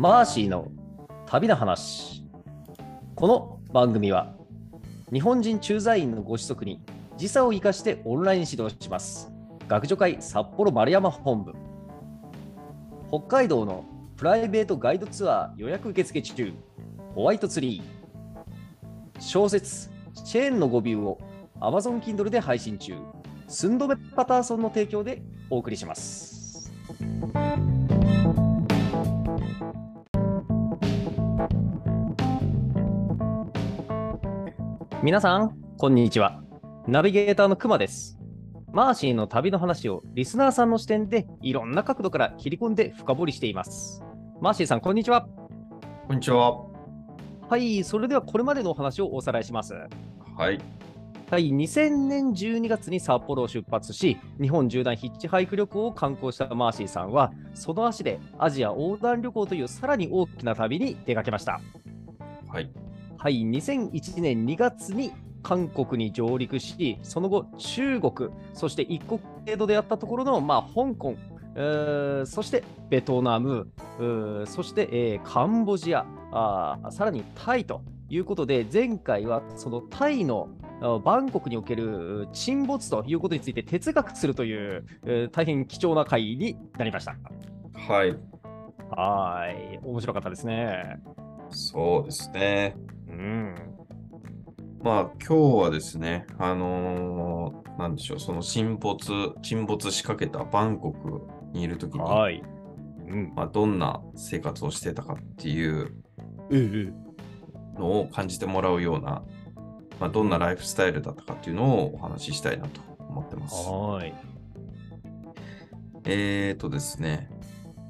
[0.00, 0.68] マーシーの
[1.26, 2.24] 旅の話。
[3.14, 4.34] この番組は
[5.12, 6.80] 日本人駐在員のご子息に
[7.18, 9.30] 時差を生かしてオンライン指導します。
[9.68, 11.52] 学助会札幌丸山本部。
[13.10, 13.84] 北海道の
[14.16, 16.54] プライベートガイドツアー予約受付中。
[17.14, 19.20] ホワイトツリー。
[19.20, 19.90] 小説
[20.24, 21.18] チェーンの語尾を
[21.60, 22.94] Amazon Kindle で配信中。
[23.48, 25.20] スンドメ・パターソンの提供で
[25.50, 26.72] お送りします。
[35.02, 36.42] 皆さん、こんにちは。
[36.86, 38.18] ナビゲーターのくまです。
[38.70, 44.02] マーシーの旅の話をリスナーさんの視点でいろんな角度から切り込んで深掘りしています。
[44.42, 45.26] マーシーさん、こんにちは。
[46.06, 46.66] こんにちは。
[47.48, 49.72] はい、それではこれまでのお話をおさらいします。
[50.36, 50.60] はい。
[51.30, 61.58] はい、2000年12月に札幌を出発し、日本縦断ヒッチハイク旅行を観光したマーシーさんは、その足でアジア横断旅行というさらに大きな旅に出かけました。
[62.48, 62.70] はい。
[63.22, 71.16] はい、2001年2月に韓国に上陸し、その後、中国、そして一国程度でやったところの、まあ、香港、
[71.54, 73.68] えーそしてベトナム、
[74.46, 76.06] そして、えーカンボジア
[76.90, 80.48] さらにタイということで、前回はそのタイの
[80.80, 87.14] あバンコクにおける沈没ということについて哲学するという、えー大変貴重な回になりました。
[87.74, 88.16] はい。
[88.88, 91.02] はーい、面白かったですね。
[91.50, 92.76] そうですね。
[93.20, 93.54] うん。
[94.82, 99.10] まあ、今日はですね、あのーなんでしょう、その沈没、
[99.42, 102.42] 沈没しかけたバンコクにいるときに、はい。
[103.08, 103.32] うん。
[103.34, 105.94] まあ、どんな生活をしてたかっていう
[106.50, 106.94] うん
[107.78, 109.22] のを感じてもらうような、
[109.98, 113.54] まあ、どんなライフスタイルだったかっていうのをお話ししたいなと思ってます。
[113.68, 114.14] はーい。
[116.04, 117.30] えーとですね、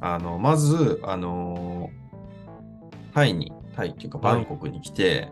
[0.00, 2.00] あの、まず、あのー
[3.12, 5.30] タイに、タイっていうかバンコクに来て、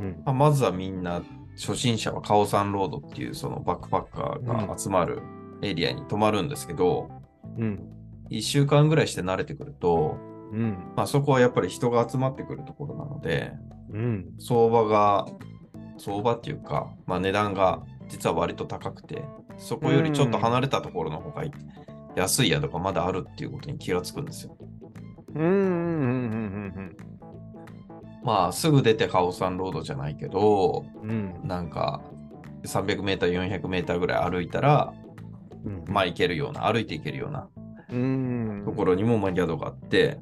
[0.00, 0.22] うん。
[0.24, 1.22] まあ、まずはみんな、
[1.58, 5.22] 初心者はカオサンロードっていうそのバックパッカーが集まる
[5.62, 7.08] エリアに泊まるんですけど、
[7.56, 7.88] うん。
[8.30, 10.18] 1週間ぐらいして慣れてくると、
[10.52, 10.92] うん。
[10.96, 13.52] まあ、そこはやっぱり人が集まってくるところなので、
[13.90, 14.26] うん。
[14.38, 15.26] 相場が、
[15.98, 19.24] 相場っていうか、まあ、値段が実は割と高くて、
[19.56, 21.50] そこよりちょっと離れたところの方がいい
[22.16, 24.56] 安い宿がまだあるっていうことに気がつくんですよ。
[25.34, 25.42] うん。
[25.42, 25.50] うん。
[25.50, 25.54] う
[26.80, 26.96] ん。
[28.26, 31.32] まあ、すぐ出てカオサンロードじゃないけど、うん。
[31.44, 32.02] なんか、
[32.64, 34.92] 300メーター、400メーターぐらい歩いたら、
[35.64, 35.84] うん。
[35.86, 37.48] まあ行けるような、歩いて行けるような
[37.88, 38.62] うん。
[38.64, 40.18] ところにもまあ宿があって、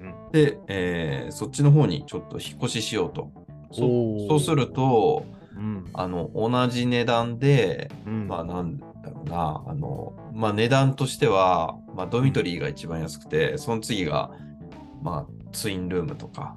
[0.00, 0.32] うん。
[0.32, 3.30] で、えーそっちの方にちょっと引っ越ししようと。
[3.70, 3.82] そ
[4.28, 5.84] そうすると、うん。
[5.92, 8.28] あの、同じ値段で、うん。
[8.28, 14.30] まあなんだろうな、あの、まあ値段としては、まあドミトリーが一番安くて、その次が、
[15.02, 16.56] まあツインルームとか、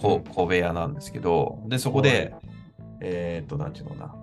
[0.00, 2.34] こうん小部屋なんですけど、で、そこで、
[3.00, 4.14] えっ、と、なんていうのかな、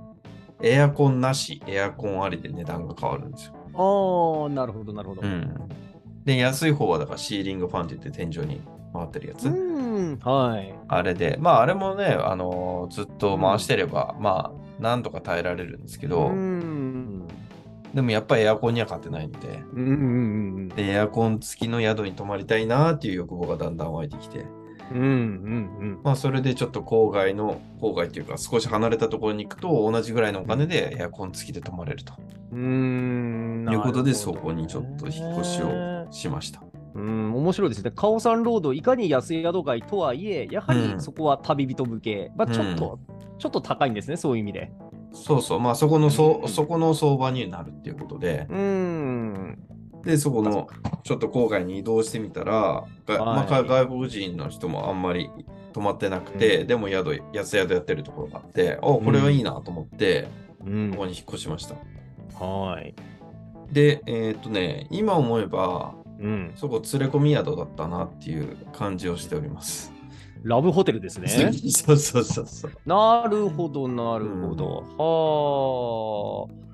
[0.61, 3.53] エアコンなし、エアコンありで値段が変わるんですよ。
[3.73, 5.21] ああ、なるほど、なるほど。
[5.21, 5.69] うん。
[6.25, 8.61] で、安い方はだからシーリングファンって言って天井に
[8.93, 9.47] 回ってるやつ。
[9.47, 10.19] うん。
[10.19, 10.73] はい。
[10.87, 17.27] あれで、まああれもね、あのーずっと回してれば、まあなんとか耐えられるんですけど、うん。
[17.93, 19.85] でもやっぱりエアコンには勝てないんで、うん。
[19.85, 20.67] うん。
[20.69, 24.45] で、エアコン付きの宿に泊まりたいなっていう欲望がだんだん湧いてきて、
[24.91, 24.99] うん。
[24.99, 25.99] うん。
[26.03, 32.13] まあそれでちょっと郊外の、郊外っていうか少し離れたところに行くと同じぐらいのお金でエアコン付きで泊まれると
[32.51, 33.67] うん。
[33.69, 36.61] いうことで、そこにちょっと引っ越しをしました。
[36.95, 37.91] うん、面白いですね。
[37.95, 42.99] カオサンロード、いかに安い宿街とはいえ、やはりうんそこは旅人向け、まあ、ちょっと、
[43.37, 44.71] ちょっと高いんですね、そういう意味で。
[45.13, 49.59] そうそう、まあそこのそ、うんそこの相場になるっていうことで、うん。
[50.03, 50.67] で、そこの
[51.03, 55.29] ちょっと郊外に移動してみたら、がまあ、外国人の人もあんまり
[55.73, 60.27] 泊まってなくて、でも宿、安宿やってるところがあって、おこれはいいなと思って、
[60.65, 61.75] うんここに引っ越しました。
[62.43, 62.93] はい。
[63.71, 66.51] で、えーっとね、今思えば、うん。
[66.55, 69.93] そこ連れ込み宿だったなっていう感じをしております。
[70.43, 71.27] ラブホテルですね。
[71.69, 72.71] そうそうそうそう。
[72.85, 76.47] なるほど、なるほど。
[76.47, 76.66] はあ。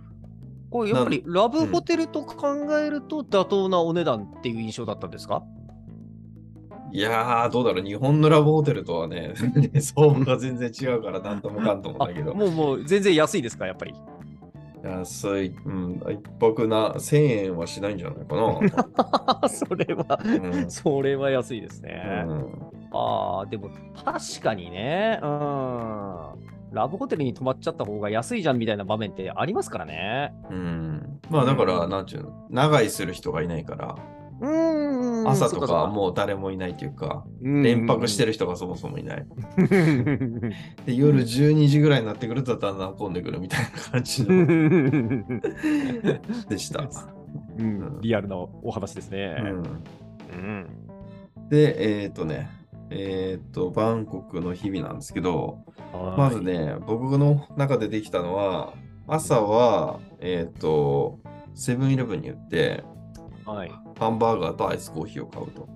[0.73, 5.43] これやっぱりラブホテルと考えると妥当なお値段っていう印象だったんですか、
[6.91, 9.35] いやー、どうだろう、日本のラブホテルとはね、
[9.79, 12.33] 相場が全然違うから、なんともかんともあだけど。
[12.33, 13.93] もうもう全然安いですか、やっぱり？
[14.83, 19.47] 安い、うん、一泊な1000円はしないんじゃないかな。
[19.49, 22.25] それは、うんそれは安いですね。
[22.27, 23.69] うんああ、でも
[24.03, 26.62] 確かにね、うん。
[26.73, 30.33] ラブホテルに泊まっちゃった方が安いじゃんみたいな場面ってありますからね。
[30.49, 33.95] うん、まあだから、うんなんちゅうの、長居する人がいないから、
[34.41, 35.23] うーん。
[35.23, 38.27] ん朝とかはもう誰もいないというか、う連泊してる。
[38.27, 39.25] る人がそもそもいない。
[40.85, 44.45] で、夜12時ぐらいになってくるとだんだん混んでくるみたいな感じの
[46.49, 46.87] でした。
[47.57, 49.35] うんリアルなお話ですね。
[49.39, 49.63] うん
[50.31, 50.67] うん
[51.49, 52.49] で、えっ、とね、
[52.95, 55.59] えっ、と、バンコクの日々なんですけど、
[56.17, 58.73] まず、ね、僕の中でできたのは、
[59.07, 61.19] 朝は、えっ、と、
[61.55, 62.83] セブンイレブンに行って、
[63.45, 63.71] はい。
[63.99, 65.67] ハンバーガーとアイスコーヒーを買うと。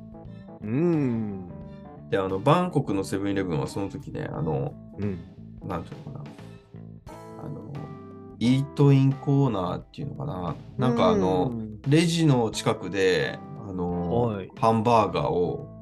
[0.61, 1.47] うん。
[2.09, 5.19] で、あの、バンコクのセブンイレブンはその時ね、あの、うん。
[5.67, 6.25] なんていうのかな。
[7.43, 7.73] あの、
[8.39, 10.55] イートインコーナーっていうのかな。
[10.77, 11.51] なんかあの、
[11.87, 13.37] レジの近くで、
[13.67, 15.76] あの、はいハンバーガーを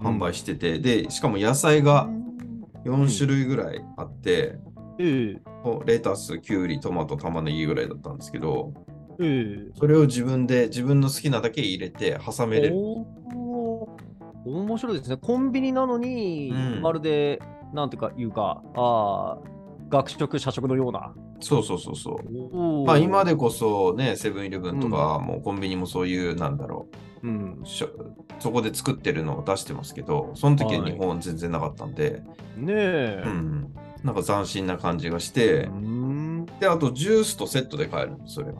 [0.00, 2.08] 販売してて、で、しかも野菜が
[2.84, 4.58] 4種類ぐらいあって、
[4.98, 5.40] ええ
[5.84, 8.72] レタス、キュウリ、トマト、玉ねぎぐらいだったんですけど、
[9.20, 12.76] ええそれを自分で自分の好きなだけ入れて挟めれる。
[14.46, 15.18] 面白いですね。
[15.18, 17.40] コンビニなのに、うんまるで、
[17.74, 19.38] なんていうか、いうか、ああ、
[19.90, 21.12] 学食、社食のような。
[21.40, 22.86] そうそうそうそう。
[22.86, 27.88] まあ今でこそね、セブンイレブンとか、もうコンビニもそういう、なんだろうんう、しょ
[28.38, 32.22] そこで作ってるのを出してますけど、その時ははい日本全然なかったんで、
[32.56, 33.22] ねえ。
[33.26, 36.46] うん、なんか斬新な感じがしてう、ん。
[36.58, 38.54] で、あとジュースとセットで買えるんです、それが。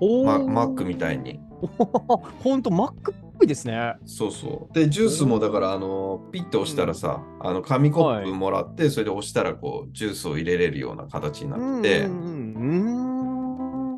[0.00, 1.40] おママックみたいに。
[2.42, 3.94] ほんと、マックっぽいですね。
[4.04, 4.74] そうそう。
[4.74, 13.05] で、ジュースもだから、あの、ピッと押したらさ、あの、紙コップもらって、それで押したら、こう、ジュースを入れれるような形になってて、うんうんうん。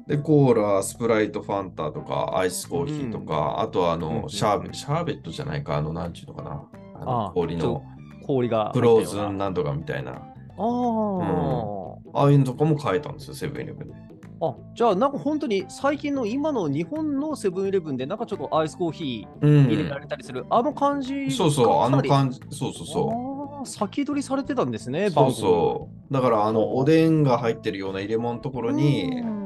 [0.09, 6.51] で、コーラ、スプライト、ファンタとか、アイスコーヒーとか、あとは、あうんうんの、シャーベシャーベットじゃないか、あの、なんちゅうのかな。
[6.51, 6.63] あ
[7.01, 7.83] あのあ氷の
[8.27, 10.13] 氷がフローズンなんとかみたいな。
[10.13, 13.95] ああ、ああいうのとかも買えたんですよ、セブンイレブンで。
[14.41, 20.01] あじゃあなんか本当に最近の今の日本のセブンイレブンでなんかちょっとアイスコーヒうー入れらん。
[20.01, 23.67] れたりする、あの感じそうそう、あのじ感じ、そうそうそう。
[23.67, 26.15] 先取りされてたんですね、そうそう。
[26.15, 29.38] だから、あの、おおでんが入ってるような入れ物のとこうろに、うん、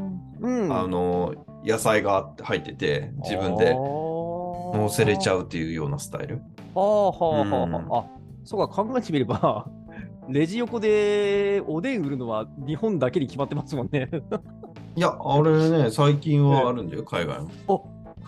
[0.43, 1.35] うんあの、
[1.65, 5.41] 野菜が入ってて、自分で乗せれちゃう。
[5.43, 6.43] うっていうようなスタイル。
[6.75, 8.05] はあはあはあ、うんあ
[8.44, 9.67] そうか、考えてみれば、
[10.29, 14.09] レジ横でおでん売るのは日本だけに決まってますもんね。
[14.97, 17.49] いや、あれね、最近はあるんだよ、海外も。
[17.69, 17.85] お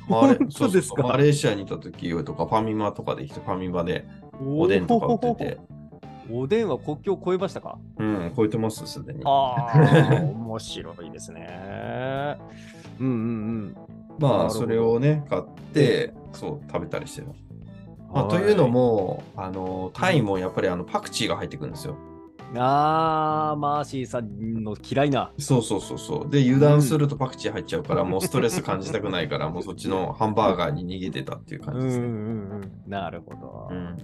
[0.08, 4.06] マレ 本当ですかそうそうマレーシアにいた時とか、ファミマとかで来て、ファミマで
[4.40, 5.58] おでんとか売ってて、
[6.30, 7.78] おでんは国境を越えましたか？
[7.98, 9.20] うん、超えてます、すでに。
[9.24, 11.48] ああ、面白いですね。
[13.00, 13.76] うんうん
[14.18, 17.28] なまあ、それをね、買って、そう、食べたりしてる。
[17.28, 18.14] うん。
[18.14, 21.96] まあ、というのも、あの、タイもやっぱりあのパクチーが入ってくるんですよ。
[22.56, 25.32] ああ、マーシーさんの嫌いな。
[25.38, 26.30] そうそうそうそう。
[26.30, 32.04] で、油断するとパクチー入っちゃうから、もうストレス感じたくないから、 もうそっちのハンバーガーに逃げてたっていう感じですね。
[32.04, 32.90] うんうんうん。
[32.90, 33.68] なるほど。
[33.70, 33.96] うん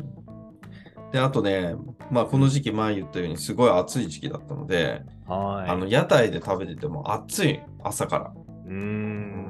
[1.13, 1.75] で、あとね、
[2.13, 5.71] まあこの時期前言ったようにすごい暑い時期だったので、はい。
[5.71, 8.32] あの屋台で食べてても暑い、朝から。
[8.67, 9.49] うーん。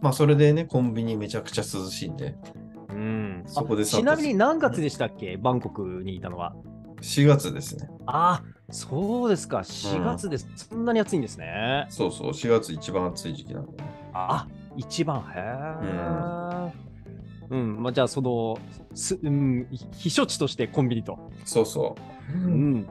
[0.00, 2.36] まあそれでね、コンビニめちゃくちゃ涼しいんで、
[2.90, 3.42] うん。
[3.46, 5.36] そこでちなみに何月でしたっけ？
[5.36, 6.54] バンコクにいたのは。
[7.00, 7.88] 4月ですね。
[8.06, 9.58] あそうですか。
[9.58, 10.48] 4月です。
[10.56, 11.86] そんなに暑いんですね。
[11.90, 13.90] そうそう、4月一番暑い時期なんでね。
[14.12, 14.46] あ
[14.76, 15.20] 一番。
[15.20, 16.72] へえ。
[17.50, 17.82] うん。
[17.82, 18.58] まあ、じゃあ、その、
[18.94, 21.18] すうん、避暑地としてコンビニと。
[21.44, 21.96] そうそ
[22.34, 22.36] う。
[22.36, 22.86] うん。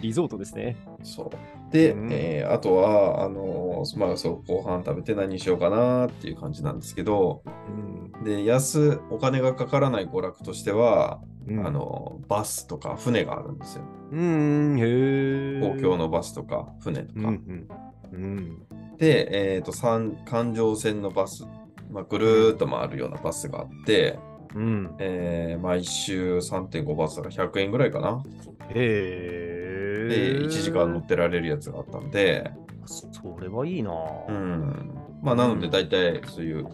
[0.00, 0.76] リゾートですね。
[1.02, 1.30] そう。
[1.70, 8.24] で、うんえーあとは、あのーまあそう、後半食べて何にしようかなっていう感じなんですけど、うん。
[8.24, 13.84] で、安、お金がかからない娯楽としては、うんあ、の、バスとか船があるんですよ。
[14.12, 15.60] うん、へえ。
[15.60, 17.20] 公共のバスとか船とか。
[17.20, 17.68] うんうん。
[18.12, 18.58] うん。
[18.98, 21.44] で、えっ、と、三環状線のバス、
[21.90, 24.18] まあ、ぐるーっと回るようなバスがあって、
[24.54, 24.94] うん。
[24.98, 28.22] えー毎週3.5バスだから100円ぐらいかな。
[28.70, 29.79] へえ。
[30.08, 32.50] で、1時間乗ってられるやつがあったんで、
[32.86, 33.06] そ
[33.40, 33.92] れはいいな。
[34.28, 34.94] うん。
[35.22, 36.64] まあ、なので、大体そういう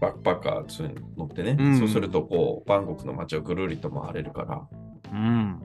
[0.00, 4.66] バックパッカーそういうの乗ってね、うんそうすると、こう、バンコクの街をぐるりと回れるから
[5.12, 5.62] うん。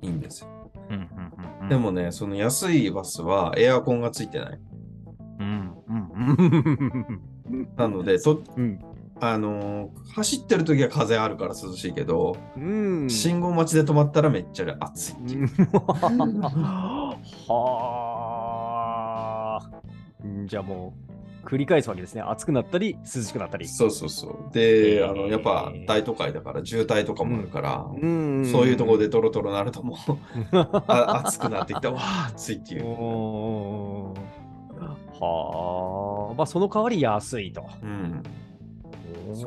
[0.00, 0.48] いいんですよ。
[0.90, 1.68] うんうんうん。
[1.68, 4.60] で、もね、その安いバスはエアコンがついてない。
[5.40, 6.10] うんうん
[7.50, 7.68] うん。
[7.76, 8.80] なので、とうん。
[9.20, 13.08] あのー走ってる時は風あるから涼しいけど、うん。
[13.10, 15.46] 信号待ちで止まったらめっちゃ暑いっていう。
[17.48, 19.68] はあ。
[20.46, 20.94] じゃあも
[21.44, 22.22] う、繰り返すわけですね。
[22.22, 23.68] 暑くなったり、涼しくなったり。
[23.68, 24.52] そうそうそう。
[24.52, 29.96] で、へーあのやっぱ大都会だから渋滞とかもあるから、うんそういうところでトロトロなるともう
[30.56, 32.84] あ暑くなってきたわあ暑いっていう。
[35.20, 36.34] はあ。
[36.36, 37.64] まあ、その代わり安いと。
[37.82, 38.22] うん、
[39.34, 39.46] そ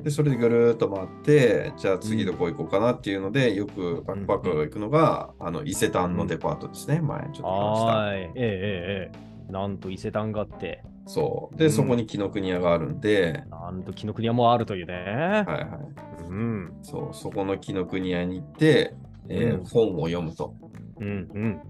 [0.00, 7.92] うでそれでぐるーっと回ってじゃあ次どこ行こうかなっていうので、よくバックパッカーが行くのが、あの伊勢丹のデパートですね、前ちょっと話した。
[7.92, 8.18] はい。
[8.18, 9.12] えええええ
[9.48, 9.52] え。
[9.52, 14.94] なんと伊勢丹があって、そうで、うんそこに紀ノ国屋があるんで、なんと紀ノ国屋もあるというね。
[14.94, 16.72] はいはい、うん。
[16.82, 18.94] そうそこの紀ノ国屋に行って、
[19.28, 20.54] えーうん本を読むと。
[21.00, 21.60] うんうん。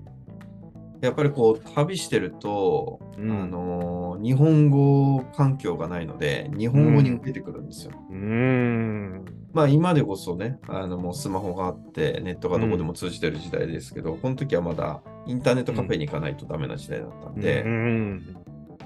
[1.07, 7.93] やっぱりこう旅してると、うんあのー日本語環境がないので日本語に受けてくるんですよ。
[8.11, 9.25] うん。
[9.53, 18.37] まあ今でこそねあのもうスマホがあってネットがどこでも通じてる時代ですけど、この時はまだインターネットカフェに行かないとダメな時代だったんで、うん。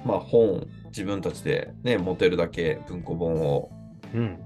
[0.04, 3.70] まあ本自分たちでね持てるだけ文庫本を
[4.12, 4.38] うん。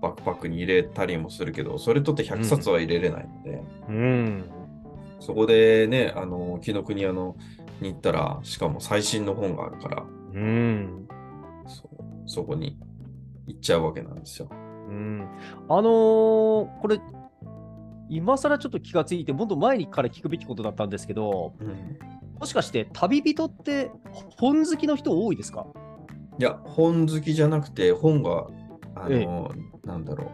[0.00, 4.44] バックパックに入れたりもするけどそれとって100冊は入れれないので、うん。
[5.20, 7.36] そこでねあの紀ノ国屋の
[7.80, 10.02] に行ったらしかも最新の本があるから
[10.34, 11.08] うん。
[11.66, 12.78] そうそこに
[13.46, 14.48] 行っちゃうわけなんですよ。
[14.50, 14.54] う
[14.92, 15.28] ん。
[15.68, 15.84] あのー
[16.80, 17.00] これ、
[18.10, 21.98] 今更ちょっと気がついて、もっと前にから聞くべきことだったんですけど、うん
[22.38, 23.90] もしかして旅人って
[24.36, 25.66] 本好きの人多いですか？
[26.38, 28.46] いや、本好きじゃなくて、本が、
[28.94, 29.50] あの、
[29.84, 30.30] なんだろ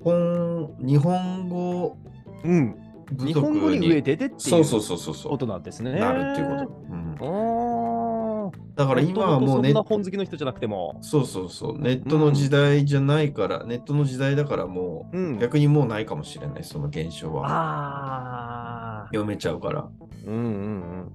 [0.00, 0.04] う。
[0.04, 1.96] 本、日本語
[2.44, 2.76] うん。
[3.12, 5.32] 日本語に植えててっていうそうそうそうそうそう。
[5.32, 5.98] ことなんですね。
[5.98, 6.82] なるっていうこと。
[6.90, 8.58] うんと。
[8.74, 10.98] だから今はもうネット、そんな本好きの人じゃなくても。
[11.00, 15.38] そうそうそう、ネットの時代じゃないから、ネットの時代だからもう、うん。
[15.38, 17.48] 逆にもうないかもしれない、その現象は。
[17.48, 19.06] ああ。
[19.06, 19.88] 読めちゃうから。
[20.26, 21.12] うんうんうん。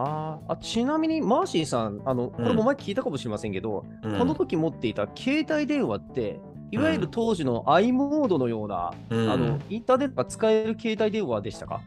[0.00, 11.80] あーあちなみにマーシーさん、あのこれも前聞いたかもしれませんけど、うんこの時持っていた携帯電話って、いわゆる当時の i モードのような、うんあのインターネットが使える携帯電話でしたか？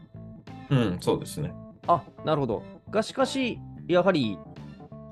[0.70, 1.52] うん、そうですね。
[1.86, 2.62] あなるほど。
[2.90, 3.58] がしかし、
[3.88, 4.38] やはり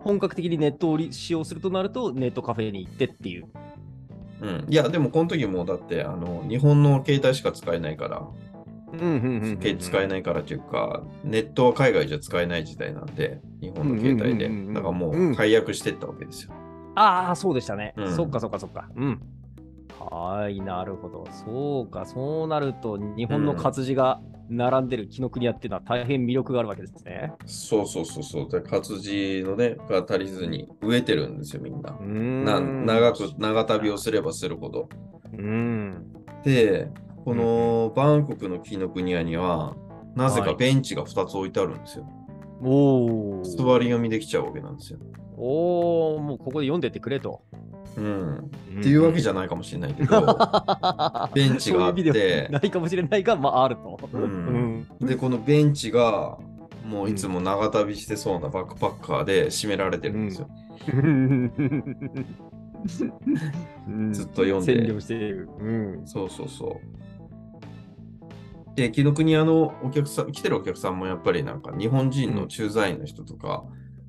[0.01, 3.47] 本格的にネットを利使用するとなると、ネットカフェに行ってっていう。
[4.41, 4.67] うん。
[4.69, 8.23] いや、でもこの時もだって、あの、日本の携帯しか使えないから、
[8.93, 14.47] うんうんうんうん使えないからというか、ネットは海外じゃ使えない時代なんで、日本の携帯で。
[14.47, 16.53] うんうんうんうんだからもうんう解約してったわけですよ。
[16.95, 17.95] ああ、そうでしたね。
[17.97, 18.89] うんそっかそっかそっか。
[18.97, 19.21] うん。
[20.01, 21.27] はい、なるほど。
[21.31, 27.33] そうか、そうなると、日本の活字が並んでる紀ノ国屋っていうのは大変魅力があるわけですね。
[27.47, 28.49] そうそうそうそう。
[28.49, 31.93] で活字のね、が足りずに植えてるんですよ、みんな。
[31.93, 34.89] んな長く、長旅をすればするほど。
[35.33, 36.13] うん。
[36.43, 36.89] で、
[37.25, 39.77] このバンコクの紀ノ国屋には、
[40.17, 42.09] なぜかはいベンチが2つ置いてあるんですよ。
[42.63, 43.43] おお。
[43.45, 44.99] 座り読みできちゃうわけなんですよ。
[45.37, 47.43] おお、もうここで読んでってくれと。
[47.97, 48.51] うん。
[48.81, 50.21] っていうわけじゃゃないかもしれないけど、
[51.35, 53.99] ベンチがあってないかもしれないが、まああると。
[54.13, 56.39] うんで、このベンチが、
[56.87, 60.49] もういつも長旅してそうなバックパッカーで締められてるんですよ。
[60.93, 61.53] うん
[64.13, 65.49] ずっと読んで占領している。
[65.59, 66.07] うん。
[66.07, 68.77] そうそうそう。
[68.77, 73.65] で、紀ノ国屋のお客さん、来てるお客さんもやっぱりなんか日本人の駐在員の人とか、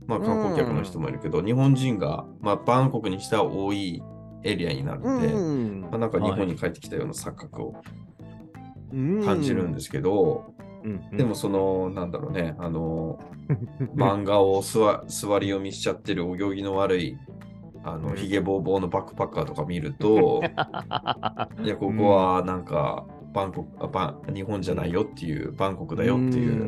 [0.08, 4.02] まあ観光客の人もいるけど、日本人が、まあ、バンコクにしては多い
[4.44, 5.82] エリアになるので、うん。
[5.82, 7.74] まあ、なんか日本に帰ってきたような錯覚を
[8.92, 10.62] 感感じるんですけど、うん
[11.16, 13.20] でもその、なんだろうね、あの、
[13.96, 17.18] 漫画を座座り読みしちゃってるお行儀の悪い、
[17.84, 18.16] あの、うん。
[18.16, 20.42] ひげぼうぼうのバックパッカーとか見ると、
[21.64, 26.66] いや、ここはなんか、バンコクあバン、日本じゃないよっていう、バンコクだよっていうの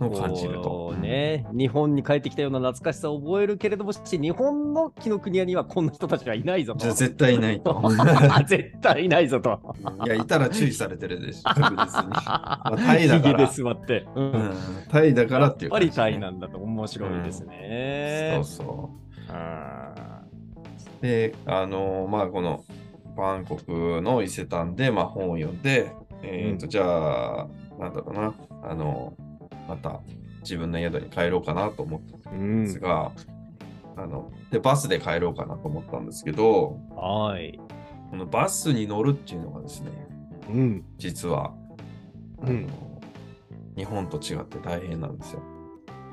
[0.00, 6.80] を感じるとね、日本に帰ってきたような懐かしさを覚えるけれども、し日本の紀ノ国屋にはこんな人たちはいないぞと。
[6.80, 7.82] じゃあ絶対いないと。
[8.46, 9.74] 絶対いないぞと。
[10.04, 12.12] いや、いたら注意されてるでしょ、確実に。
[12.14, 14.06] あタイだからで座って。
[14.14, 14.52] ううんん、
[14.88, 18.32] タイだからっていうやっぱりタイなんだと面白いですね。
[18.36, 18.90] そうそ
[19.28, 19.32] う。
[19.32, 20.22] あ
[21.00, 22.64] で、あのまあ、この
[23.16, 25.92] バンコクの伊勢丹で、まあ、本を読んで、
[26.22, 29.14] えっ、と、うんじゃあ、なんだろうな、あの、
[29.70, 30.00] また
[30.40, 33.12] 自分の宿に帰ろうかなと思ったんんですが、
[33.96, 37.58] あの、で、バスで帰ろうかなと思ったんですけど、はい。
[38.10, 39.92] このバスに乗るっていうのがですね、
[40.48, 40.84] うん。
[40.98, 41.54] 実は、
[42.42, 42.68] あのうん
[43.76, 45.42] 日本と違って大変なんですよ。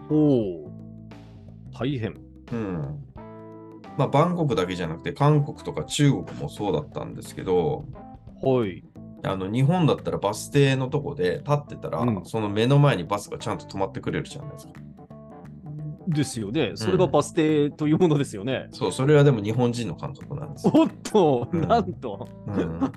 [0.09, 0.71] おお。
[1.73, 2.15] 大変。
[2.53, 3.03] うん。
[3.97, 7.83] まあ、バンコクだけじゃなくて、韓国とか中国もそうだったんですけど、
[8.41, 8.83] はい。
[9.23, 14.73] あの日本だったらバス停のとこで立ってたら、うんその目の前にバスがちゃんと止まってくれるじゃないですか。
[16.07, 16.71] ですよね。
[16.75, 18.67] それがバス停というものですよね。
[18.71, 20.73] そう、それはでも日本人の感覚なんですよ。
[20.75, 22.91] おっと、うんなんと、うん、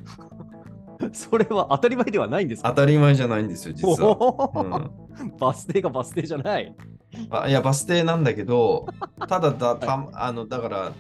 [1.13, 2.69] それは当たり前ではないんですか？
[2.71, 4.51] 当たり前じゃないんですよ、実は。
[4.55, 6.75] うんバス停がバス停じゃない。
[7.31, 8.87] あいや、バス停なんだけど、
[9.29, 10.93] ただだたあのだから、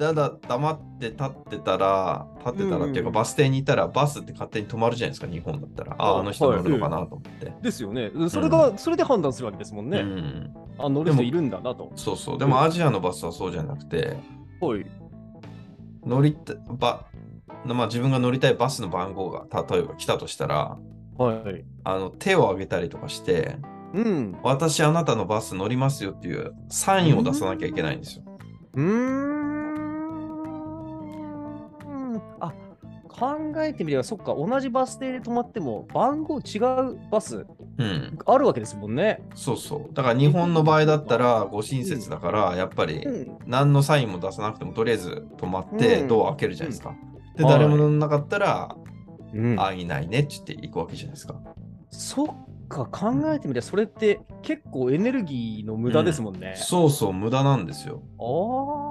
[0.00, 5.94] ただ黙って立ってたら、立ってたらっていうか、うんバス停にいたら、バスって勝手に止まるじゃないですか、日本だったら。
[5.98, 7.52] あ、はいあの人乗るのかなと思って。
[7.60, 8.10] ですよね。
[8.30, 9.98] それが、それで判断するわけですもんね。
[9.98, 11.92] うん、あ、乗る人いるんだなと。
[11.96, 12.38] そうそう。
[12.38, 14.16] でもアジアのバスはそうじゃなくて、
[14.62, 14.86] はい。
[16.06, 17.04] 乗りたば、
[17.66, 20.78] まあ、自分が乗りたいバスの番号が例えば来たとしたら、
[21.18, 21.64] はい。
[21.84, 23.58] あの手を挙げたりとかして、
[23.92, 24.38] うん。
[24.42, 28.24] 私あなたのバス乗りますよっていうサインを出さなきゃいけないんですよ。
[28.72, 29.39] うーん。
[33.20, 37.44] 考えてみれば、そっか、同じバス停で止まっても、番号違うバス
[37.76, 38.18] うん。
[38.24, 39.22] あるわけですもんね。
[39.34, 39.94] そうそう。
[39.94, 43.38] だから日本の場合だったら、ご親切だから、やっぱりん。
[43.46, 46.94] 何のサインも出さなくても、とりあえず止まってうんドア開けるじゃないですか。
[47.36, 48.74] で、はい誰も乗んなかったら、
[49.34, 51.38] うん、あ、いないねって言って行くわけじゃないですか。
[51.90, 52.26] そっ
[52.68, 56.54] か、考えてみれば、それって結構エネルギーの無駄ですもんね。
[56.56, 58.02] そうそう、無駄なんですよ。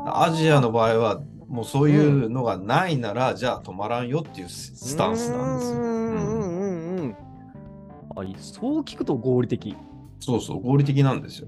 [0.05, 5.77] あアジアの場合は、もうそういうのがないなら、じゃあ止まらんよっていうススタンスなんですよ。
[5.77, 7.15] うんうんうんうんうん。
[8.15, 9.75] あいそう聞くと合理的。
[10.19, 11.47] そうそう、合理的なんですよ。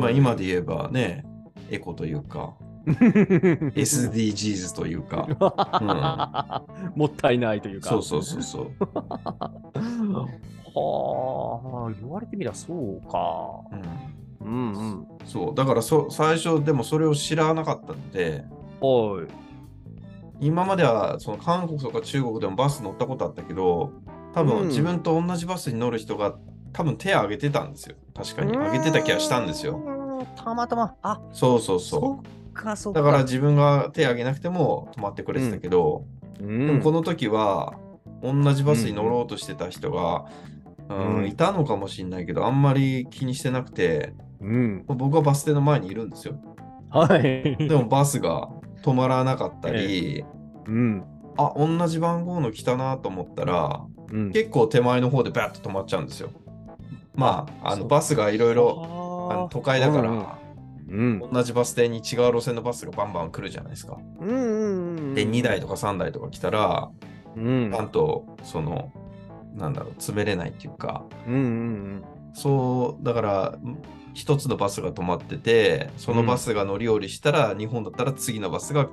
[0.00, 1.26] まあ、今で言えばね、
[1.70, 2.54] エコというか、
[2.86, 6.64] SDGs というか、
[6.94, 7.90] もったいないというか。
[7.90, 8.70] そうそうそうそう。
[10.78, 13.60] はあ、言われてみりゃそうか。
[14.40, 15.06] うんうんうん。
[15.24, 18.44] そう、だからそ最初、でもそれを知らなかったので、
[18.80, 19.26] おい。
[20.40, 23.92] 今まではその韓国とか中国でもバス乗ったことあったけど、
[24.34, 26.36] 多うん分自分と同じバスに乗る人が
[26.72, 27.96] 多分手を挙げてたんですよ。
[28.14, 28.56] 確かに。
[28.56, 29.80] 挙げてた気がしたんですよ。
[30.36, 30.94] たまたま。
[31.02, 32.92] あ、そうそうそそっかそ。
[32.92, 33.00] か。
[33.00, 36.04] だから自分が手を挙げなくても止まってくれてたけど、
[36.40, 37.74] うん、でもこの時は
[38.22, 40.26] 同じバスに乗ろうとしてた人が、
[40.88, 44.84] うんうんいたのかもしれないけど、あんまり気にしてなくて、うん。
[44.86, 46.36] 僕はバス停の前にいるんですよ。
[46.90, 47.56] はい。
[47.56, 48.48] でもバスが
[48.86, 50.24] 止まらなかったり、
[50.66, 51.04] うん。
[51.36, 54.32] あ、同じ番号の来たなと思ったら、うん。
[54.32, 56.30] 結構手前の方でバッと止まっちゃうんですよ。
[57.14, 60.38] まあ、あのバスがいろいろ都会だかうんら、
[60.88, 61.18] うん。
[61.32, 63.98] 同じバス停に違う路線のバスがバンバン来るじゃないですか。
[64.20, 65.14] うんうんうん。
[65.14, 66.90] で、2台とか3台とか来たら、
[67.36, 67.72] うん。
[67.72, 68.92] ちゃんと、その、
[69.54, 73.58] なんだろう、詰めれないっていうか、うんうんそう、だから、
[74.16, 78.88] 一つのバスが止まってて、そのバスが乗り降りしたら、日本だったら次のバスが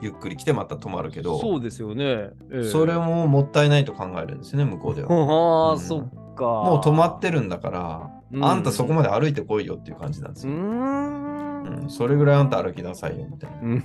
[0.00, 1.24] ゆっくり来てまた止まるけうん。
[1.24, 2.04] ど、そうですよね。
[2.04, 5.08] ええそれももったいないと考えるんですね、向こうでは。
[5.12, 6.44] ああ、うんそっか。
[6.44, 10.60] もう止まってるんだから、うんあんたそこまで歩いてこいよっていう感じなんですうーよ。
[10.60, 11.82] ん。
[11.82, 13.56] うんそれぐらいあんた歩きなさいよみたいな。
[13.62, 13.80] う ん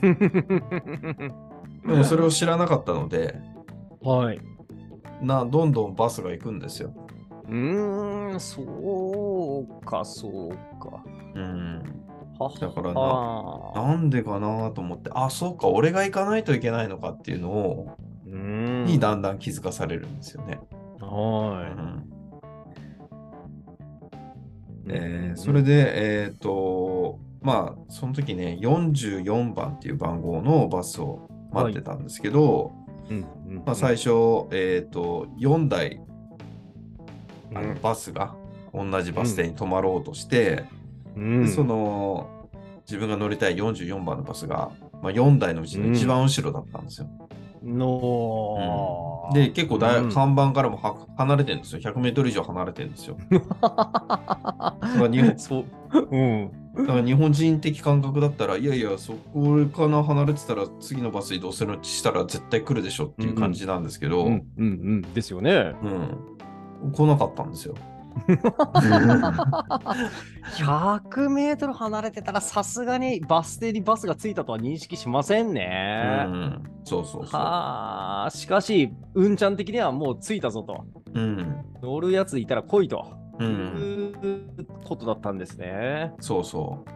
[1.87, 3.39] でもそれを知らなかったので、
[4.03, 4.39] はい。
[5.21, 6.91] などんどんバスが行くんですよ。
[7.47, 11.03] うーん、そうか、そうか。
[11.35, 11.83] うん、
[12.59, 18.85] だからなはなんでかなと思って、あ、そうか、俺が行かないといけないのかっていうのを、うーん。
[18.85, 20.59] にだんだん気づかされるんですよね。
[20.99, 22.11] うはんい。
[24.89, 32.73] えーそれで、えっ、と、まあ、その時ね、44番っていう番号のバスを待ってたんですけど、
[33.09, 36.01] うん、うんまあ、最初、えっ、と、4台
[37.53, 38.35] あのうんバスが
[38.73, 40.65] 同じバス停に止まろうとして、
[41.15, 42.29] うんでその
[42.87, 47.07] 自分が乗りたい44番のバスが、まあ、4台のうちの一番後ろだったんですよ。
[47.63, 51.81] のーで、結構だい、うん看板からもは離れてるんですよ。
[51.81, 53.17] 100メートル以上離れてるんですよ。
[53.61, 54.75] ら
[55.09, 55.65] 日本 そう。
[56.11, 56.51] うん。
[56.75, 65.01] だから日本人的感覚だったら、いやいや、そこから離れてたら次のバス移動するしたら絶対来るでしょっていう感じなんですけど、うん、うん、うん。
[65.13, 65.73] ですよね。
[65.83, 66.30] うん
[66.91, 67.75] 来なかったんですよ。
[70.57, 76.25] 100メートル離れてたらさすがにバス停にバスが着いたとは認識しませんうね。
[76.27, 77.41] ん、そうそうそう。
[77.41, 80.85] はあ、しかし、うんちゃん的にはもう着いたぞと。
[81.13, 83.05] うん、乗るやついたら来いと。
[83.39, 86.13] う、いうんことだったんですね。
[86.19, 86.91] そうそう。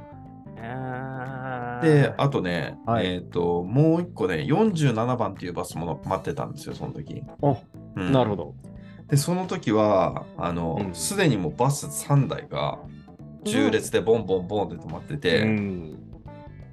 [0.62, 7.24] あーで、あとね、はいえっ、と、もう一個ね、47番っていうバスも待ってたんですよ、その時。
[7.42, 7.58] お
[7.96, 8.56] うんなるほど。
[9.10, 10.94] で、その時は、あのう、ん。
[10.96, 12.80] すで、にもうバス3台が、
[13.44, 16.00] 縦列でボンボンボンって止まってて、うん。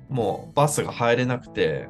[0.09, 1.89] もうバスが入れなくて、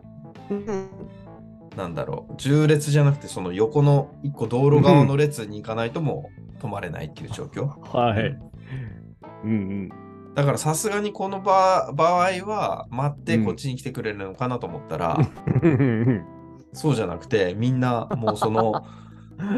[1.76, 7.66] なんだろう、縦列じゃなくて、その横の一個道路側の列に行かないともう止まれないっていう状況。
[7.96, 8.36] はい。
[9.44, 9.88] うん
[10.34, 15.18] だからさすがにこの場場合は待ってうんこっちに来てくれるのかなと思ったら、
[15.62, 16.24] うん。
[16.72, 17.80] そうじゃなくてみん。
[17.80, 18.84] なもうその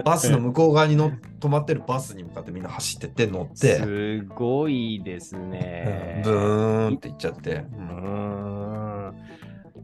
[0.04, 6.22] バスの向こう側にの止まってるバスに向かってみんな走ってって乗って、すごいですうんね。
[6.24, 9.14] ブーンって行っちゃって、ううん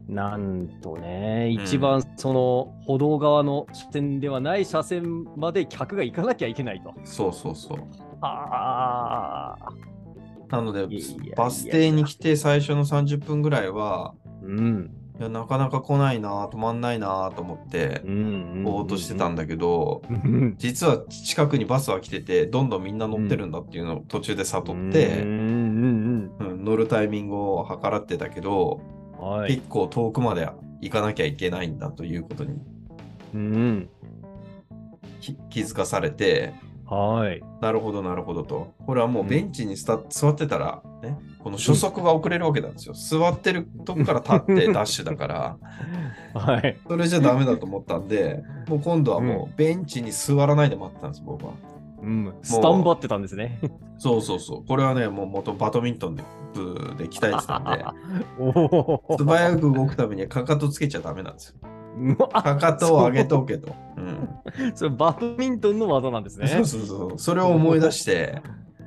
[0.07, 6.93] なんとね、一番その歩道側の車線ではない車線まで客が行かなきゃいけないと。
[7.05, 7.77] そうそうそう。
[8.21, 9.91] ああ。
[10.49, 10.85] なので
[11.37, 14.91] バス停に来て最初の30分ぐらいは、うん。
[15.21, 18.63] いやなかなか来ないな、止まんないなと思ってう、ん。
[18.63, 20.55] ぼーっとしてたんだけど、うん。
[20.57, 28.81] 実は近くにバスは来てて、どんどんみんな乗ってるんだっていうのを途中で悟っうんて、うんうん乗るタイミングを計らってたけど、
[29.21, 29.29] うん。
[29.29, 29.53] はい。
[29.57, 30.49] 結構遠くまで
[30.81, 32.59] 行かなきゃいけないんだということに
[33.35, 33.89] うん。
[35.19, 36.51] き気づかされて、
[36.91, 37.41] はい。
[37.61, 38.73] なるほど、なるほどと。
[38.85, 42.93] これはもうベンチに座ってたら、ね、この初速が遅れるわけなんですよ。
[42.93, 45.57] 座ってるとこから立って ダッシュだから、
[46.33, 46.77] はい。
[46.85, 51.53] それじゃダメだと思ったんで、もう今度はもうベンチに座らないで待ってたんです、僕は。
[52.01, 52.33] うん。
[52.41, 53.61] スタンバってたんですね。
[53.97, 54.65] そうそうそう。
[54.65, 56.23] これはね、もう元バドミントンで
[56.53, 57.85] 部で鍛えてたんで、
[58.37, 59.17] おお。
[59.17, 61.69] 素早く動くためにはかかとつけちゃダメなんですよ。
[62.33, 63.75] あかかとを上げとけと。
[63.97, 64.29] うん。
[64.75, 66.47] それバドミントンの技なんですね。
[66.47, 67.19] そうそうそう。
[67.19, 68.41] それを思い出して、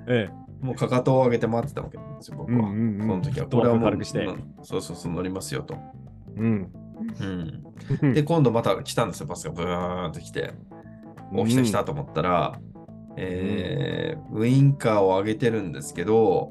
[0.06, 0.28] え
[0.60, 2.58] もうかかとを上げて待ってたわけなんですよ、僕は。
[2.58, 3.46] うんうんうんその時は。
[3.46, 3.98] これはもう、
[4.62, 5.74] そうそうそう、乗りますよと。
[6.36, 6.40] え。
[6.40, 6.72] うん。
[8.00, 8.14] うん。
[8.14, 10.54] で、 今度また来たんですよ、バスがブーンと来て。
[11.32, 12.58] お、来た来たと思ったら、
[13.16, 16.50] えーウインカーを上げてるんですけど、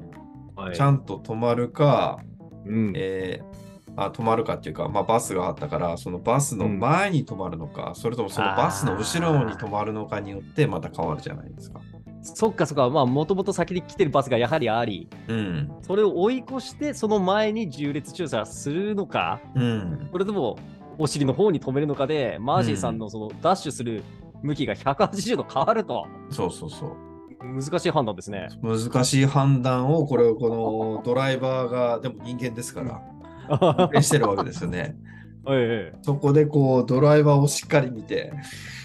[0.56, 2.20] はいちゃんと止まるか、
[2.64, 3.53] うんえー
[3.96, 11.80] あ止まるかっていうか、まあ、バスがあったから、そのバスの前に止まるのか、それともそのバスの後ろに止まるのかによってまた変わるじゃないですか。
[12.22, 15.72] そっかそっか、まあ、もともと先に来てるバスがやはりあり、うん。
[15.82, 20.08] それを追い越して、その前に重列駐車するのか、うん。
[20.10, 20.58] それとも
[20.98, 24.02] お尻の方に止めるのかで、マーシーさんのそのダッシュする
[24.42, 26.96] 向きが180度変わると、そうそうそう。
[27.42, 28.48] 難しい判断ですね。
[28.62, 33.02] 難しい判断を、これをこのドライバーが、でも人間ですから、
[33.48, 34.96] 運転してるわけですよね。
[35.48, 38.32] ええそこでこう、ドライバーをしっかり見て、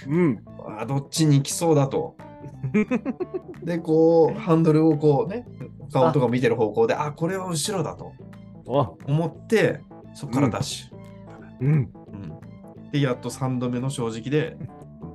[0.07, 0.43] うん。
[0.77, 2.15] あどっちに来そうだと。
[3.63, 5.45] で、こう、ハンドルをこうね、
[5.91, 8.11] 顔とか見てる方向で、あ、これは後ろだと
[8.67, 9.81] あ思って、
[10.13, 11.65] そこからダッシュ。
[11.65, 11.71] うん。
[11.71, 11.89] うん
[12.91, 14.57] で、やっと3度目の正直で、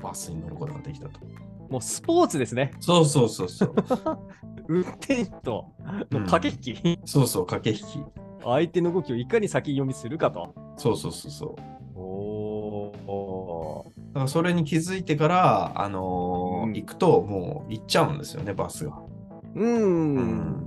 [0.01, 1.21] バスに乗ることができたと。
[1.69, 2.71] もうスポーツですね。
[2.81, 3.75] そうそうそうそう。
[4.69, 5.67] 運転手と
[6.11, 8.05] の駆け引き、そうそう、駆け引き。
[8.43, 10.55] 相手の動きをいかに先読みするかと。
[10.77, 11.99] そうそうそうそう。
[11.99, 18.93] おおだからそれに気づいてから、あのーうん行くともう行っちゃうんですよね、バスが。
[19.55, 19.61] ー。
[19.61, 20.15] うーん。
[20.17, 20.65] うん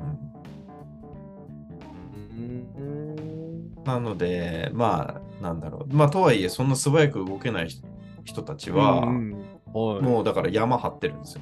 [3.83, 5.93] なので、まあ、なんだろう。
[5.93, 7.87] まあ、とはいえ、そんな素早く動けない人
[8.25, 11.41] 人たちは、うんはい、もうだから山張ってるんですよ。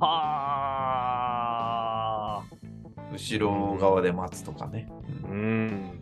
[0.00, 0.77] あ。
[3.18, 4.88] 後ろ側で待つとかね。
[5.24, 6.00] ううんん。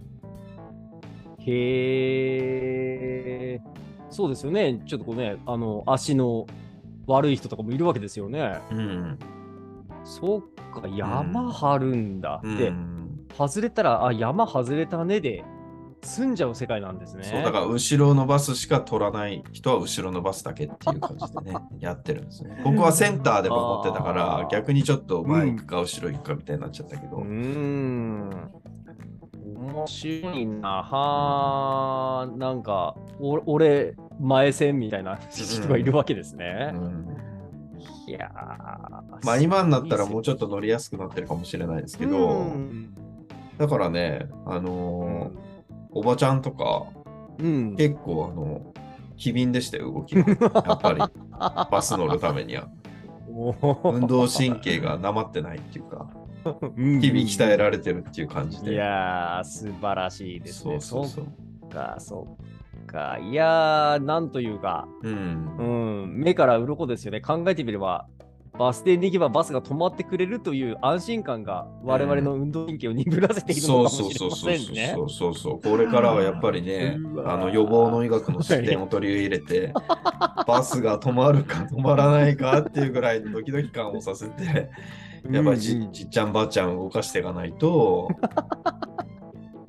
[1.38, 1.52] へ
[3.54, 3.60] え。
[4.10, 4.82] そうですよね。
[4.86, 6.46] ちょっとこうね、あの、足の
[7.06, 8.60] 悪い人とかもいるわけですよね。
[8.70, 9.18] うん。
[10.04, 12.40] そっか、山張るんだ。
[12.44, 12.72] うんで、
[13.36, 15.42] 外れたら、あ、山外れたねで、
[16.02, 17.24] 済んじゃう世界なんですね。
[17.24, 22.60] そう、だから後ろのバスしか取らない人は後ろのバスだけっていう感じでね、 やってるんですね。
[22.64, 27.16] 僕はセンターで守ってたかあらー、逆にちょっと前行くか後ろ行くかみたいになっちゃったけど。
[27.16, 28.30] うーん。
[29.56, 30.68] 面白いな。
[30.82, 36.72] はあ、なんか、お俺、前線みたいな人がいるわけですね。
[36.74, 37.16] うん
[38.08, 42.94] いやーまあ今になったらもうちょっと乗りやすくなってるかもしれないですけど、うん
[43.58, 45.45] だからね、あのー
[45.96, 46.84] おばちゃんとか
[47.38, 47.76] うん。
[47.76, 48.72] 結構あの、
[49.16, 50.24] 機敏でしたよ、動きが。
[50.66, 50.98] やっぱり、
[51.70, 52.68] バス乗るためには。
[53.84, 56.08] 運動神経がなまってないっていうか、
[56.76, 58.72] うん日々鍛えられてるっていう感じで。
[58.72, 60.80] いやー、素晴らしいですそうね。
[60.80, 61.24] そうそう。
[61.66, 62.26] っか、そ
[62.82, 63.18] っか。
[63.18, 66.06] いやー、なんというか、うんう。
[66.06, 67.20] ん、目から鱗ですよね。
[67.20, 68.06] 考えてみれば、
[68.58, 75.04] バス停に行けばバスが止まってくれるという安心感が我々の運動神経を鈍らせているのそうかもしれませんねそ。
[75.04, 75.60] うそうそう。
[75.60, 79.72] これからはやっぱりね、あの予防の医学の視点を取り入れて、
[80.46, 84.70] バスが止まるか止まらないかっていうぐらいのドキドキ感をさせて、
[85.30, 88.08] やっぱりじ,、うんじっちゃんばあちゃんを動かしていかないと、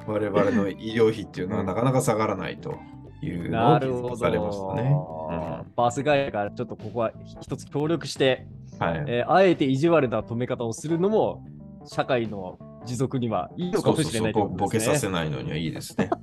[0.08, 2.76] 我々の医療費っていうのはなかなか下がらないと
[3.22, 4.90] いうのを気づかれましたね。
[4.90, 5.66] ど。
[5.76, 8.48] バス会社がちょっとここは一つ協力して、
[8.80, 9.04] はい。
[9.08, 11.44] えーあえて意地悪な止め方をするのも
[11.86, 14.80] 社会の持続にはいいのかもしれないとそうそうそうぼボケ。
[14.80, 16.10] させないのにはいいですね。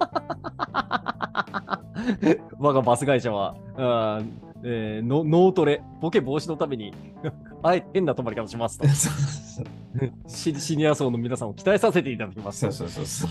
[2.59, 3.83] 我がバス会社は、う
[4.23, 6.93] んえーの脳トレ、ボケ防止のために、
[7.63, 8.87] あえて変な止まり方しますと
[10.27, 10.55] シ。
[10.59, 12.73] シニア層の皆さんを期待させていただきますそう。
[12.73, 13.31] そうそうそう。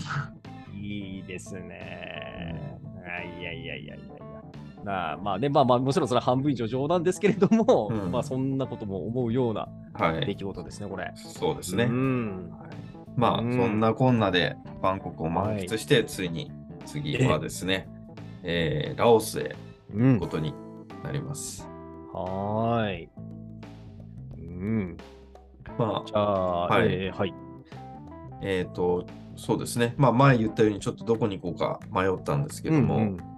[0.76, 2.60] いいですね。
[3.40, 4.23] いやいやいやいや
[4.84, 4.92] いや。
[4.92, 10.26] まあまあね、まあまあ、もちろんそれは半分以上冗談ですけれども、うんまあそんなことも思うようなはい。
[10.26, 11.12] 出来事ですね、これ。
[11.16, 11.84] そうですね。
[11.84, 12.52] うん。
[13.16, 16.50] まあ、うんそんなこんなでバンコクを満喫して、ついに
[16.84, 17.88] 次はですね、
[18.42, 19.56] えーラオスへ
[19.92, 20.26] うん行くこ。
[20.36, 20.54] とに
[21.02, 21.68] なります。
[22.12, 23.08] はーい。
[24.36, 24.96] うん。
[25.78, 27.32] まじゃあ、はいえーはい。
[27.32, 29.94] あ、えっ、と、そうですね。
[29.96, 33.33] まあ、前言ったように、ちょっとどこに行こうか迷ったんですけども、うんうん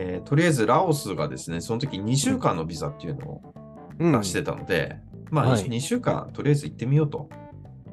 [0.00, 3.54] えーとりあえずラオスがですね、その時2週間のビザっていうのを
[3.98, 4.96] うん出してたので、
[5.30, 7.28] まあ、はい2週間とりあえず行ってみようと。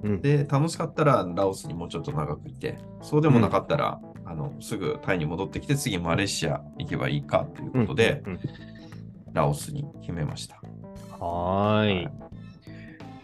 [0.03, 8.39] うんで、楽しかったらラオスにもうちょっと長くいて、そうでもなかったら、あのすぐタイに戻ってきて、次マレーシア行けばいいかということで、うんうん
[9.33, 10.61] ラオスに決めました。
[11.19, 12.09] はーい。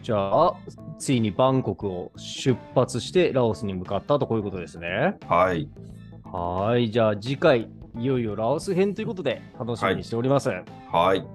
[0.04, 0.18] じゃ
[0.48, 0.56] あ、
[1.00, 5.16] ついにバンコクを出発してラオスに向かったとこういうことですね。
[5.30, 5.70] はい。
[6.26, 6.92] はーい。
[6.92, 10.50] じゃあ次回、いよいよラオス編ということで楽しみにしております。
[10.50, 11.26] はい。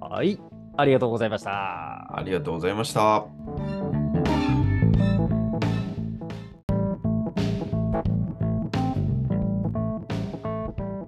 [0.00, 0.38] はい。
[0.76, 2.16] ありがとうございました。
[2.16, 3.26] ありがとうございました。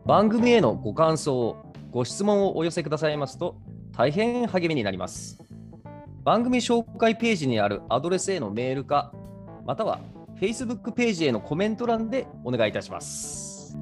[0.07, 1.57] 番組へのご感想、
[1.91, 3.57] ご質問をお寄せくださいますと
[3.93, 5.43] 大変励みになります。
[6.23, 9.13] 番組紹介ページにあるアドレスへのメールか、
[9.65, 10.01] または
[10.41, 13.77] Facebook ページへのコメント欄でお願いいたします。